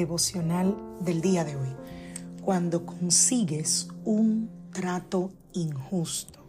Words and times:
Devocional 0.00 0.74
del 1.00 1.20
día 1.20 1.44
de 1.44 1.56
hoy. 1.56 1.68
Cuando 2.42 2.86
consigues 2.86 3.88
un 4.04 4.48
trato 4.72 5.30
injusto. 5.52 6.40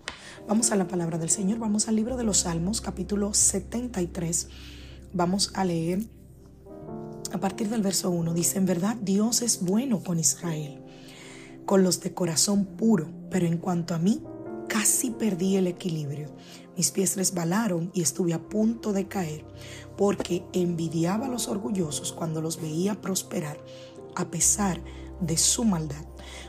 Vamos 0.48 0.72
a 0.72 0.78
la 0.78 0.88
palabra 0.88 1.18
del 1.18 1.30
Señor, 1.30 1.60
vamos 1.60 1.90
al 1.90 1.98
libro 1.98 2.16
de 2.16 2.24
los 2.24 2.40
Salmos, 2.40 2.80
capítulo 2.80 3.34
73. 3.34 4.48
Vamos 5.12 5.52
a 5.54 5.66
leer 5.66 6.00
a 7.34 7.40
partir 7.40 7.68
del 7.68 7.82
verso 7.82 8.10
1. 8.10 8.34
Dice, 8.34 8.58
en 8.58 8.66
verdad 8.66 8.96
Dios 8.96 9.42
es 9.42 9.62
bueno 9.62 10.02
con 10.02 10.18
Israel, 10.18 10.82
con 11.66 11.84
los 11.84 12.00
de 12.00 12.14
corazón 12.14 12.66
puro, 12.66 13.10
pero 13.30 13.48
en 13.48 13.58
cuanto 13.58 13.94
a 13.94 14.00
mí, 14.00 14.24
casi 14.82 15.12
perdí 15.12 15.58
el 15.58 15.68
equilibrio. 15.68 16.28
Mis 16.76 16.90
pies 16.90 17.16
resbalaron 17.16 17.92
y 17.94 18.02
estuve 18.02 18.34
a 18.34 18.42
punto 18.42 18.94
de 18.94 19.08
caer, 19.08 19.46
porque 19.96 20.44
envidiaba 20.54 21.28
a 21.28 21.30
los 21.30 21.48
orgullosos 21.50 22.12
cuando 22.12 22.42
los 22.42 22.60
veía 22.60 23.00
prosperar, 23.00 23.60
a 24.16 24.32
pesar 24.32 24.82
de 25.20 25.38
su 25.38 25.66
maldad. 25.66 26.04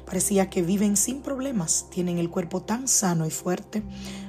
Parecía 0.07 0.49
que 0.49 0.63
viven 0.63 0.97
sin 0.97 1.21
problemas, 1.21 1.91
tienen 1.91 2.17
el 2.17 2.31
cuerpo 2.31 2.63
tan 2.63 2.89
sano 2.89 3.27
y 3.27 3.31
fuerte, 3.31 3.83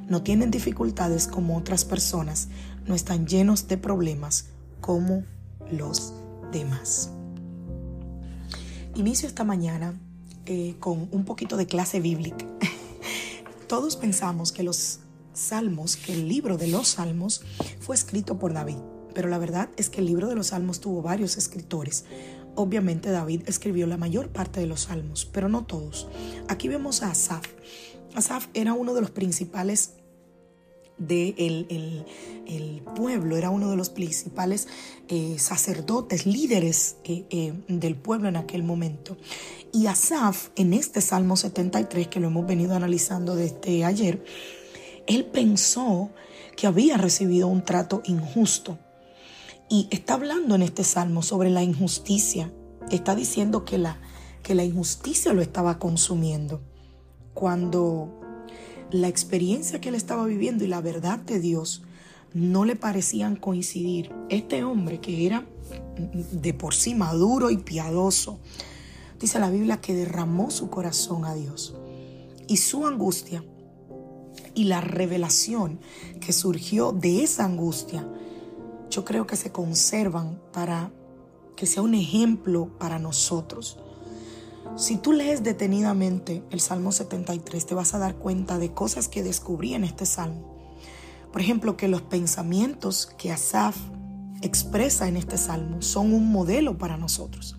no 0.10 0.22
tienen 0.22 0.52
dificultades 0.52 1.26
como 1.26 1.58
otras 1.58 1.86
personas, 1.86 2.50
no 2.86 2.96
están 2.96 3.26
llenos 3.26 3.70
de 3.70 3.78
problemas 3.78 4.48
como 4.82 5.24
los 5.72 6.14
demás. 6.52 7.10
Inicio 8.96 9.30
esta 9.30 9.46
mañana 9.46 9.98
eh, 10.46 10.76
con 10.82 11.08
un 11.14 11.24
poquito 11.24 11.56
de 11.56 11.68
clase 11.68 12.02
bíblica. 12.02 12.53
Todos 13.74 13.96
pensamos 13.96 14.52
que 14.52 14.62
los 14.62 15.00
salmos, 15.34 15.98
que 15.98 16.14
el 16.14 16.28
libro 16.30 16.58
de 16.58 16.68
los 16.68 16.90
salmos 16.90 17.42
fue 17.80 17.96
escrito 17.96 18.38
por 18.38 18.54
David, 18.54 18.78
pero 19.16 19.30
la 19.30 19.40
verdad 19.40 19.72
es 19.78 19.90
que 19.90 20.00
el 20.00 20.06
libro 20.06 20.28
de 20.28 20.36
los 20.36 20.50
salmos 20.50 20.80
tuvo 20.80 21.02
varios 21.02 21.38
escritores. 21.38 22.06
Obviamente 22.54 23.10
David 23.10 23.42
escribió 23.48 23.88
la 23.88 23.98
mayor 23.98 24.30
parte 24.30 24.60
de 24.60 24.68
los 24.68 24.82
salmos, 24.82 25.26
pero 25.26 25.50
no 25.50 25.66
todos. 25.66 26.08
Aquí 26.50 26.68
vemos 26.68 27.02
a 27.02 27.10
Asaf. 27.10 27.48
Asaf 28.14 28.46
era 28.54 28.74
uno 28.74 28.94
de 28.94 29.02
los 29.02 29.10
principales 29.10 29.96
del 30.98 31.36
de 31.36 32.06
el, 32.46 32.82
pueblo, 32.96 33.36
era 33.36 33.50
uno 33.50 33.72
de 33.72 33.76
los 33.76 33.90
principales 33.90 34.68
eh, 35.08 35.38
sacerdotes, 35.40 36.26
líderes 36.26 36.98
eh, 37.04 37.26
eh, 37.30 37.54
del 37.68 37.96
pueblo 37.96 38.30
en 38.30 38.36
aquel 38.36 38.64
momento. 38.64 39.18
Y 39.72 39.88
Asaf, 39.88 40.50
en 40.56 40.74
este 40.74 41.02
Salmo 41.02 41.36
73, 41.36 42.08
que 42.08 42.20
lo 42.20 42.28
hemos 42.28 42.46
venido 42.46 42.76
analizando 42.76 43.36
desde 43.36 43.86
ayer, 43.86 44.24
él 45.08 45.26
pensó 45.26 46.12
que 46.56 46.68
había 46.68 46.98
recibido 46.98 47.48
un 47.48 47.64
trato 47.64 48.02
injusto. 48.06 48.78
Y 49.70 49.88
está 49.90 50.14
hablando 50.14 50.56
en 50.56 50.62
este 50.62 50.84
salmo 50.84 51.24
sobre 51.24 51.50
la 51.50 51.64
injusticia. 51.64 52.54
Está 52.92 53.16
diciendo 53.16 53.66
que 53.66 53.80
la, 53.80 54.00
que 54.44 54.54
la 54.54 54.64
injusticia 54.64 55.34
lo 55.34 55.42
estaba 55.42 55.80
consumiendo. 55.80 56.62
Cuando 57.34 58.23
la 58.92 59.08
experiencia 59.08 59.82
que 59.82 59.90
él 59.90 59.96
estaba 59.96 60.26
viviendo 60.26 60.64
y 60.64 60.68
la 60.68 60.82
verdad 60.82 61.20
de 61.20 61.40
Dios 61.40 61.84
no 62.34 62.66
le 62.66 62.76
parecían 62.76 63.36
coincidir, 63.36 64.12
este 64.30 64.64
hombre 64.64 65.00
que 65.00 65.26
era 65.26 65.46
de 65.98 66.54
por 66.54 66.74
sí 66.74 66.96
maduro 66.96 67.50
y 67.52 67.58
piadoso, 67.58 68.40
dice 69.20 69.40
la 69.40 69.50
Biblia 69.50 69.82
que 69.82 69.94
derramó 69.94 70.50
su 70.50 70.70
corazón 70.70 71.26
a 71.26 71.36
Dios. 71.36 71.76
Y 72.48 72.58
su 72.58 72.86
angustia 72.86 73.44
y 74.56 74.66
la 74.66 74.82
revelación 74.82 75.80
que 76.20 76.34
surgió 76.34 76.92
de 76.92 77.24
esa 77.24 77.46
angustia 77.46 78.08
yo 78.90 79.06
creo 79.06 79.26
que 79.26 79.36
se 79.36 79.52
conservan 79.52 80.40
para 80.52 80.92
que 81.56 81.66
sea 81.66 81.82
un 81.82 81.96
ejemplo 81.96 82.70
para 82.78 83.00
nosotros. 83.00 83.80
Si 84.76 84.98
tú 84.98 85.14
lees 85.14 85.44
detenidamente 85.44 86.44
el 86.50 86.60
Salmo 86.60 86.92
73, 86.92 87.66
te 87.66 87.76
vas 87.76 87.94
a 87.94 88.00
dar 88.00 88.16
cuenta 88.16 88.58
de 88.58 88.74
cosas 88.74 89.08
que 89.08 89.24
descubrí 89.24 89.74
en 89.74 89.84
este 89.84 90.06
salmo. 90.06 90.72
Por 91.32 91.42
ejemplo, 91.42 91.78
que 91.78 91.88
los 91.88 92.02
pensamientos 92.02 93.06
que 93.18 93.32
Asaf 93.32 93.78
expresa 94.42 95.08
en 95.08 95.18
este 95.18 95.38
salmo 95.38 95.82
son 95.82 96.14
un 96.14 96.32
modelo 96.32 96.78
para 96.78 96.98
nosotros. 96.98 97.58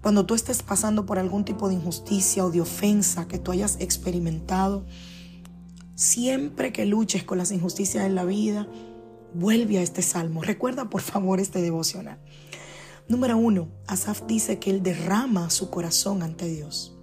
Cuando 0.00 0.26
tú 0.26 0.34
estés 0.34 0.62
pasando 0.62 1.06
por 1.06 1.18
algún 1.18 1.44
tipo 1.44 1.68
de 1.68 1.74
injusticia 1.74 2.44
o 2.44 2.50
de 2.50 2.60
ofensa 2.60 3.28
que 3.28 3.38
tú 3.38 3.52
hayas 3.52 3.76
experimentado, 3.80 4.84
siempre 5.94 6.72
que 6.72 6.84
luches 6.84 7.24
con 7.24 7.38
las 7.38 7.52
injusticias 7.52 8.04
en 8.04 8.14
la 8.14 8.24
vida, 8.24 8.68
Vuelve 9.34 9.78
a 9.78 9.82
este 9.82 10.02
salmo. 10.02 10.42
Recuerda 10.42 10.90
por 10.90 11.00
favor 11.00 11.40
este 11.40 11.62
devocional. 11.62 12.18
Número 13.08 13.36
uno, 13.36 13.68
Asaf 13.86 14.22
dice 14.26 14.58
que 14.58 14.70
él 14.70 14.82
derrama 14.82 15.50
su 15.50 15.70
corazón 15.70 16.22
ante 16.22 16.48
Dios. 16.48 16.96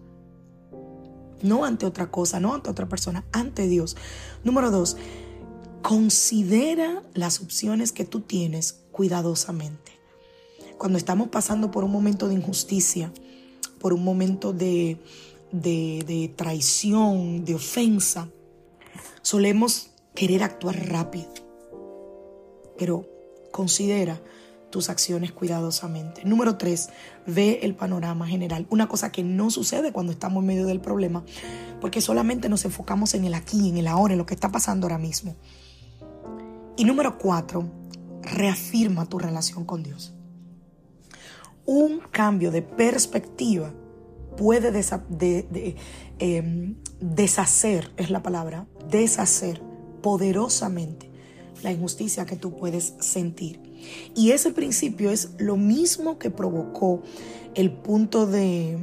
No 1.41 1.65
ante 1.65 1.85
otra 1.85 2.11
cosa, 2.11 2.39
no 2.39 2.53
ante 2.53 2.69
otra 2.69 2.87
persona, 2.87 3.25
ante 3.31 3.67
Dios. 3.67 3.95
Número 4.43 4.71
dos, 4.71 4.97
considera 5.81 7.03
las 7.13 7.41
opciones 7.41 7.91
que 7.91 8.05
tú 8.05 8.21
tienes 8.21 8.81
cuidadosamente. 8.91 9.93
Cuando 10.77 10.97
estamos 10.97 11.29
pasando 11.29 11.71
por 11.71 11.83
un 11.83 11.91
momento 11.91 12.27
de 12.27 12.35
injusticia, 12.35 13.13
por 13.79 13.93
un 13.93 14.03
momento 14.03 14.53
de, 14.53 14.97
de, 15.51 16.03
de 16.07 16.33
traición, 16.35 17.45
de 17.45 17.55
ofensa, 17.55 18.29
solemos 19.21 19.91
querer 20.15 20.43
actuar 20.43 20.89
rápido 20.89 21.29
pero 22.79 23.05
considera 23.51 24.19
tus 24.69 24.89
acciones 24.89 25.31
cuidadosamente. 25.31 26.23
Número 26.25 26.57
tres, 26.57 26.89
ve 27.25 27.59
el 27.63 27.75
panorama 27.75 28.27
general. 28.27 28.67
Una 28.69 28.87
cosa 28.87 29.11
que 29.11 29.23
no 29.23 29.49
sucede 29.49 29.91
cuando 29.91 30.11
estamos 30.11 30.41
en 30.41 30.47
medio 30.47 30.65
del 30.65 30.79
problema, 30.79 31.23
porque 31.81 32.01
solamente 32.01 32.49
nos 32.49 32.65
enfocamos 32.65 33.13
en 33.13 33.25
el 33.25 33.33
aquí, 33.33 33.69
en 33.69 33.77
el 33.77 33.87
ahora, 33.87 34.13
en 34.13 34.19
lo 34.19 34.25
que 34.25 34.33
está 34.33 34.51
pasando 34.51 34.85
ahora 34.85 34.97
mismo. 34.97 35.35
Y 36.77 36.85
número 36.85 37.17
cuatro, 37.17 37.69
reafirma 38.21 39.05
tu 39.05 39.19
relación 39.19 39.65
con 39.65 39.83
Dios. 39.83 40.13
Un 41.65 41.99
cambio 42.11 42.51
de 42.51 42.61
perspectiva 42.61 43.73
puede 44.37 44.71
em, 46.19 46.75
deshacer, 46.99 47.91
es 47.97 48.09
la 48.09 48.23
palabra, 48.23 48.67
deshacer 48.89 49.61
poderosamente 50.01 51.08
la 51.63 51.71
injusticia 51.71 52.25
que 52.25 52.35
tú 52.35 52.55
puedes 52.55 52.93
sentir. 52.99 53.61
Y 54.15 54.31
ese 54.31 54.51
principio 54.51 55.11
es 55.11 55.31
lo 55.37 55.57
mismo 55.57 56.19
que 56.19 56.29
provocó 56.31 57.01
el 57.55 57.71
punto 57.71 58.27
de, 58.27 58.77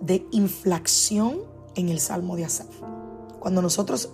de 0.00 0.26
inflación 0.30 1.38
en 1.74 1.88
el 1.88 2.00
Salmo 2.00 2.36
de 2.36 2.44
Asaf. 2.44 2.68
Cuando 3.40 3.62
nosotros 3.62 4.10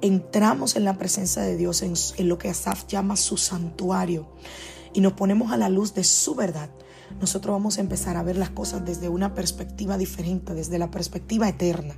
entramos 0.00 0.76
en 0.76 0.84
la 0.84 0.98
presencia 0.98 1.42
de 1.42 1.56
Dios, 1.56 1.82
en, 1.82 1.94
en 2.16 2.28
lo 2.28 2.38
que 2.38 2.48
Asaf 2.48 2.86
llama 2.86 3.16
su 3.16 3.36
santuario, 3.36 4.28
y 4.92 5.00
nos 5.00 5.14
ponemos 5.14 5.52
a 5.52 5.56
la 5.56 5.68
luz 5.68 5.94
de 5.94 6.04
su 6.04 6.34
verdad, 6.34 6.70
nosotros 7.20 7.52
vamos 7.52 7.78
a 7.78 7.80
empezar 7.80 8.16
a 8.16 8.22
ver 8.22 8.36
las 8.36 8.50
cosas 8.50 8.84
desde 8.84 9.08
una 9.08 9.34
perspectiva 9.34 9.98
diferente, 9.98 10.54
desde 10.54 10.78
la 10.78 10.90
perspectiva 10.90 11.48
eterna. 11.48 11.96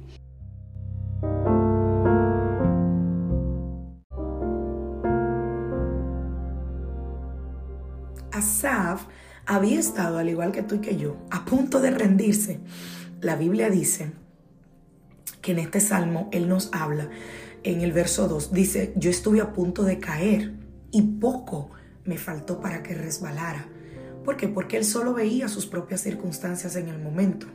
Asaf 8.34 9.06
había 9.46 9.78
estado, 9.78 10.18
al 10.18 10.28
igual 10.28 10.52
que 10.52 10.62
tú 10.62 10.76
y 10.76 10.78
que 10.80 10.96
yo, 10.96 11.16
a 11.30 11.44
punto 11.44 11.80
de 11.80 11.90
rendirse. 11.90 12.60
La 13.20 13.36
Biblia 13.36 13.70
dice 13.70 14.12
que 15.40 15.52
en 15.52 15.58
este 15.58 15.80
salmo 15.80 16.28
Él 16.32 16.48
nos 16.48 16.70
habla, 16.72 17.08
en 17.62 17.80
el 17.80 17.92
verso 17.92 18.28
2, 18.28 18.52
dice, 18.52 18.92
yo 18.96 19.10
estuve 19.10 19.40
a 19.40 19.52
punto 19.52 19.84
de 19.84 19.98
caer 19.98 20.52
y 20.90 21.02
poco 21.02 21.70
me 22.04 22.18
faltó 22.18 22.60
para 22.60 22.82
que 22.82 22.94
resbalara, 22.94 23.68
¿Por 24.24 24.38
qué? 24.38 24.48
Porque 24.48 24.78
él 24.78 24.84
solo 24.84 25.12
veía 25.12 25.48
sus 25.48 25.66
propias 25.66 26.00
circunstancias 26.00 26.76
en 26.76 26.88
el 26.88 26.98
momento. 26.98 27.46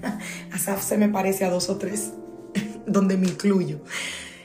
Asaf 0.52 0.82
se 0.82 0.96
me 0.96 1.08
parece 1.08 1.44
a 1.44 1.50
dos 1.50 1.68
o 1.68 1.76
tres, 1.76 2.12
donde 2.86 3.16
me 3.16 3.26
incluyo. 3.26 3.80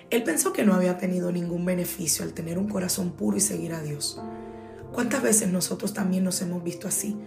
Él 0.09 0.24
pensó 0.24 0.51
que 0.51 0.63
no 0.63 0.74
había 0.74 0.98
tenido 0.98 1.31
ningún 1.31 1.63
beneficio 1.63 2.25
al 2.25 2.33
tener 2.33 2.57
un 2.57 2.68
corazón 2.68 3.12
puro 3.12 3.38
y 3.38 3.39
seguir 3.39 3.74
a 3.74 3.81
Dios. 3.81 4.19
¿Cuántas 4.94 5.24
veces 5.24 5.51
nosotros 5.51 5.94
también 5.94 6.24
nos 6.24 6.40
hemos 6.42 6.63
visto 6.63 6.88
así? 6.88 7.18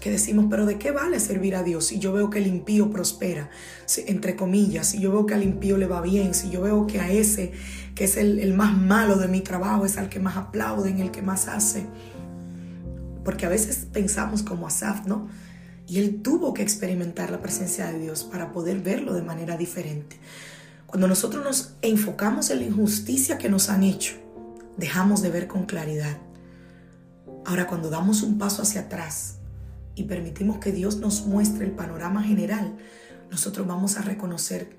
Que 0.00 0.10
decimos, 0.10 0.46
pero 0.48 0.64
¿de 0.64 0.78
qué 0.78 0.90
vale 0.90 1.20
servir 1.20 1.54
a 1.54 1.62
Dios 1.62 1.86
si 1.86 1.98
yo 1.98 2.12
veo 2.12 2.30
que 2.30 2.38
el 2.38 2.46
impío 2.46 2.90
prospera? 2.90 3.50
entre 4.06 4.34
comillas, 4.34 4.88
si 4.88 4.98
yo 4.98 5.12
veo 5.12 5.26
que 5.26 5.34
al 5.34 5.42
impío 5.42 5.76
le 5.76 5.86
va 5.86 6.00
bien, 6.00 6.32
si 6.32 6.48
yo 6.48 6.62
veo 6.62 6.86
que 6.86 7.00
a 7.00 7.10
ese, 7.12 7.52
que 7.94 8.04
es 8.04 8.16
el, 8.16 8.54
más 8.54 8.76
malo 8.76 9.16
de 9.16 9.28
mi 9.28 9.42
trabajo, 9.42 9.84
es 9.84 9.98
al 9.98 10.08
que 10.08 10.18
más 10.18 10.36
aplauden, 10.38 11.00
el 11.00 11.10
que 11.10 11.20
más 11.20 11.46
hace. 11.48 11.86
Porque 13.24 13.44
a 13.44 13.50
veces 13.50 13.86
pensamos 13.92 14.42
como 14.42 14.66
Asaf, 14.66 15.06
¿no? 15.06 15.28
Y 15.86 15.98
él 15.98 16.22
tuvo 16.22 16.54
que 16.54 16.62
experimentar 16.62 17.30
la 17.30 17.42
presencia 17.42 17.92
de 17.92 17.98
Dios 17.98 18.24
para 18.24 18.52
poder 18.52 18.80
verlo 18.80 19.12
de 19.12 19.22
manera 19.22 19.58
diferente. 19.58 20.16
Cuando 20.86 21.06
nosotros 21.06 21.44
nos 21.44 21.74
enfocamos 21.82 22.48
en 22.50 22.60
la 22.60 22.64
injusticia 22.64 23.36
que 23.36 23.50
nos 23.50 23.68
han 23.68 23.82
hecho, 23.82 24.14
dejamos 24.76 25.22
de 25.22 25.30
ver 25.30 25.46
con 25.46 25.66
claridad. 25.66 26.16
Ahora, 27.44 27.66
cuando 27.66 27.90
damos 27.90 28.22
un 28.22 28.38
paso 28.38 28.62
hacia 28.62 28.82
atrás 28.82 29.38
y 29.94 30.04
permitimos 30.04 30.58
que 30.58 30.72
Dios 30.72 30.96
nos 30.96 31.26
muestre 31.26 31.64
el 31.64 31.72
panorama 31.72 32.22
general, 32.22 32.76
nosotros 33.30 33.66
vamos 33.66 33.96
a 33.96 34.02
reconocer 34.02 34.76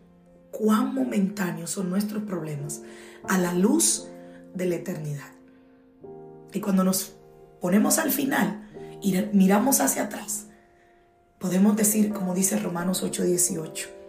cuán 0.52 0.94
momentáneos 0.94 1.72
son 1.72 1.90
nuestros 1.90 2.24
problemas 2.24 2.82
a 3.28 3.38
la 3.38 3.54
luz 3.54 4.08
de 4.54 4.66
la 4.66 4.76
eternidad. 4.76 5.32
Y 6.54 6.60
cuando 6.60 6.84
nos 6.84 7.14
ponemos 7.60 7.98
al 7.98 8.12
final 8.12 8.70
y 9.02 9.18
miramos 9.34 9.80
hacia 9.82 10.04
atrás, 10.04 10.46
podemos 11.40 11.76
decir, 11.76 12.14
como 12.14 12.36
dice 12.36 12.58
Romanos 12.60 13.04
8:18, 13.04 14.03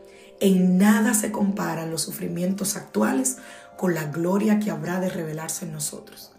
en 0.44 0.76
nada 0.76 1.14
se 1.14 1.32
comparan 1.32 1.90
los 1.90 2.02
sufrimientos 2.02 2.76
actuales 2.76 3.38
con 3.78 3.94
la 3.94 4.04
gloria 4.04 4.58
que 4.58 4.70
habrá 4.70 5.00
de 5.00 5.08
revelarse 5.08 5.64
en 5.64 5.72
nosotros. 5.72 6.32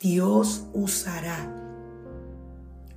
Dios 0.00 0.64
usará 0.72 1.54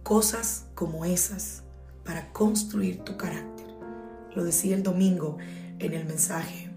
cosas 0.01 0.67
como 0.75 1.03
esas 1.03 1.63
para 2.05 2.31
construir 2.31 3.03
tu 3.03 3.17
carácter. 3.17 3.65
Lo 4.33 4.45
decía 4.45 4.77
el 4.77 4.83
domingo 4.83 5.39
en 5.79 5.91
el 5.91 6.05
mensaje, 6.05 6.69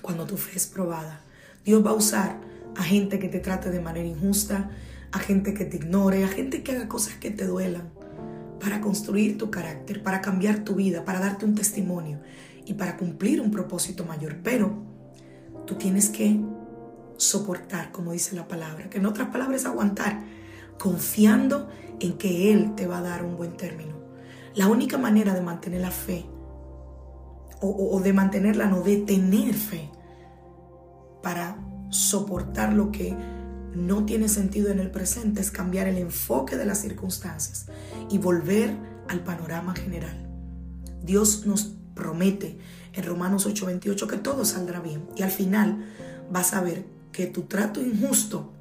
cuando 0.00 0.24
tu 0.24 0.36
fe 0.36 0.52
es 0.54 0.68
probada. 0.68 1.22
Dios 1.64 1.84
va 1.84 1.90
a 1.90 1.94
usar 1.94 2.38
a 2.76 2.84
gente 2.84 3.18
que 3.18 3.28
te 3.28 3.40
trate 3.40 3.70
de 3.70 3.80
manera 3.80 4.06
injusta, 4.06 4.70
a 5.10 5.18
gente 5.18 5.52
que 5.52 5.64
te 5.64 5.78
ignore, 5.78 6.22
a 6.22 6.28
gente 6.28 6.62
que 6.62 6.76
haga 6.76 6.86
cosas 6.86 7.14
que 7.14 7.32
te 7.32 7.44
duelan 7.44 7.97
para 8.60 8.80
construir 8.80 9.38
tu 9.38 9.50
carácter, 9.50 10.02
para 10.02 10.20
cambiar 10.20 10.64
tu 10.64 10.74
vida, 10.74 11.04
para 11.04 11.20
darte 11.20 11.44
un 11.44 11.54
testimonio 11.54 12.20
y 12.64 12.74
para 12.74 12.96
cumplir 12.96 13.40
un 13.40 13.50
propósito 13.50 14.04
mayor. 14.04 14.38
Pero 14.42 14.72
tú 15.66 15.76
tienes 15.76 16.08
que 16.08 16.40
soportar, 17.16 17.92
como 17.92 18.12
dice 18.12 18.36
la 18.36 18.48
palabra, 18.48 18.88
que 18.90 18.98
en 18.98 19.06
otras 19.06 19.28
palabras 19.28 19.64
aguantar, 19.64 20.20
confiando 20.78 21.68
en 22.00 22.18
que 22.18 22.52
Él 22.52 22.74
te 22.74 22.86
va 22.86 22.98
a 22.98 23.02
dar 23.02 23.24
un 23.24 23.36
buen 23.36 23.56
término. 23.56 23.94
La 24.54 24.68
única 24.68 24.98
manera 24.98 25.34
de 25.34 25.40
mantener 25.40 25.80
la 25.80 25.90
fe, 25.90 26.26
o, 27.60 27.68
o 27.96 28.00
de 28.00 28.12
mantenerla, 28.12 28.66
no, 28.66 28.82
de 28.82 28.98
tener 28.98 29.54
fe, 29.54 29.90
para 31.22 31.58
soportar 31.90 32.72
lo 32.72 32.90
que 32.90 33.16
no 33.78 34.04
tiene 34.04 34.28
sentido 34.28 34.70
en 34.70 34.80
el 34.80 34.90
presente 34.90 35.40
es 35.40 35.50
cambiar 35.50 35.88
el 35.88 35.98
enfoque 35.98 36.56
de 36.56 36.66
las 36.66 36.80
circunstancias 36.80 37.66
y 38.10 38.18
volver 38.18 38.76
al 39.08 39.24
panorama 39.24 39.74
general. 39.74 40.28
Dios 41.02 41.46
nos 41.46 41.72
promete 41.94 42.58
en 42.92 43.04
Romanos 43.04 43.46
8:28 43.46 44.06
que 44.06 44.18
todo 44.18 44.44
saldrá 44.44 44.80
bien 44.80 45.08
y 45.16 45.22
al 45.22 45.30
final 45.30 45.86
vas 46.30 46.52
a 46.54 46.60
ver 46.60 46.84
que 47.12 47.26
tu 47.26 47.42
trato 47.42 47.80
injusto 47.80 48.52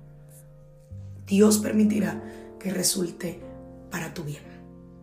Dios 1.28 1.58
permitirá 1.58 2.24
que 2.58 2.72
resulte 2.72 3.42
para 3.92 4.14
tu 4.14 4.24
bien. 4.24 4.44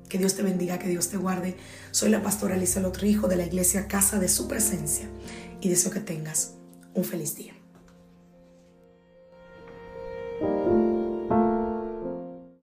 Que 0.09 0.19
Dios 0.19 0.35
te 0.35 0.43
bendiga, 0.43 0.79
que 0.79 0.89
Dios 0.89 1.09
te 1.09 1.19
guarde. 1.19 1.57
Soy 1.91 2.09
la 2.09 2.23
pastora 2.23 2.57
Elisa 2.57 2.81
Lotrijo 2.81 3.29
de 3.29 3.37
la 3.37 3.45
iglesia 3.45 3.89
Casa 3.89 4.19
de 4.19 4.29
Su 4.29 4.49
Presencia 4.49 5.09
y 5.61 5.69
deseo 5.69 5.93
que 5.93 6.01
tengas 6.01 6.55
un 6.95 7.05
feliz 7.05 7.37
día. 7.37 7.55